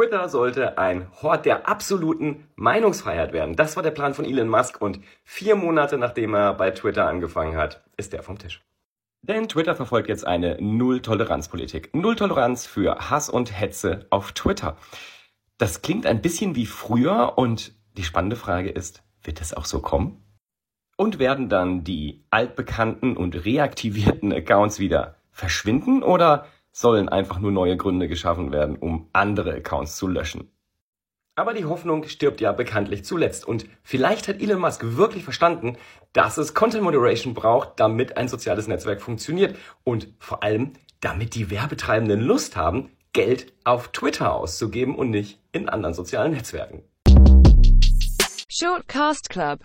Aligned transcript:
Twitter 0.00 0.30
sollte 0.30 0.78
ein 0.78 1.08
Hort 1.20 1.44
der 1.44 1.68
absoluten 1.68 2.48
Meinungsfreiheit 2.56 3.34
werden. 3.34 3.54
Das 3.54 3.76
war 3.76 3.82
der 3.82 3.90
Plan 3.90 4.14
von 4.14 4.24
Elon 4.24 4.48
Musk 4.48 4.80
und 4.80 4.98
vier 5.24 5.56
Monate 5.56 5.98
nachdem 5.98 6.32
er 6.32 6.54
bei 6.54 6.70
Twitter 6.70 7.06
angefangen 7.06 7.58
hat, 7.58 7.84
ist 7.98 8.14
er 8.14 8.22
vom 8.22 8.38
Tisch. 8.38 8.62
Denn 9.20 9.46
Twitter 9.46 9.76
verfolgt 9.76 10.08
jetzt 10.08 10.26
eine 10.26 10.56
Null-Toleranz-Politik. 10.58 11.94
Null-Toleranz 11.94 12.64
für 12.64 13.10
Hass 13.10 13.28
und 13.28 13.52
Hetze 13.60 14.06
auf 14.08 14.32
Twitter. 14.32 14.78
Das 15.58 15.82
klingt 15.82 16.06
ein 16.06 16.22
bisschen 16.22 16.56
wie 16.56 16.64
früher 16.64 17.34
und 17.36 17.74
die 17.98 18.02
spannende 18.02 18.36
Frage 18.36 18.70
ist, 18.70 19.02
wird 19.22 19.42
es 19.42 19.52
auch 19.52 19.66
so 19.66 19.80
kommen? 19.80 20.24
Und 20.96 21.18
werden 21.18 21.50
dann 21.50 21.84
die 21.84 22.24
altbekannten 22.30 23.18
und 23.18 23.44
reaktivierten 23.44 24.32
Accounts 24.32 24.78
wieder 24.78 25.16
verschwinden 25.30 26.02
oder 26.02 26.46
sollen 26.72 27.08
einfach 27.08 27.38
nur 27.38 27.52
neue 27.52 27.76
Gründe 27.76 28.08
geschaffen 28.08 28.52
werden, 28.52 28.76
um 28.76 29.08
andere 29.12 29.54
Accounts 29.54 29.96
zu 29.96 30.06
löschen? 30.06 30.50
Aber 31.36 31.54
die 31.54 31.64
Hoffnung 31.64 32.04
stirbt 32.04 32.40
ja 32.40 32.52
bekanntlich 32.52 33.04
zuletzt. 33.04 33.46
Und 33.46 33.66
vielleicht 33.82 34.28
hat 34.28 34.42
Elon 34.42 34.60
Musk 34.60 34.82
wirklich 34.84 35.24
verstanden, 35.24 35.76
dass 36.12 36.36
es 36.36 36.54
Content 36.54 36.82
Moderation 36.82 37.34
braucht, 37.34 37.80
damit 37.80 38.16
ein 38.16 38.28
soziales 38.28 38.68
Netzwerk 38.68 39.00
funktioniert. 39.00 39.56
Und 39.82 40.08
vor 40.18 40.42
allem, 40.42 40.74
damit 41.00 41.34
die 41.34 41.50
Werbetreibenden 41.50 42.20
Lust 42.20 42.56
haben, 42.56 42.90
Geld 43.12 43.52
auf 43.64 43.88
Twitter 43.88 44.34
auszugeben 44.34 44.94
und 44.94 45.10
nicht 45.10 45.40
in 45.52 45.68
anderen 45.68 45.94
sozialen 45.94 46.32
Netzwerken. 46.32 46.84
Shortcast 48.52 49.30
Club 49.30 49.58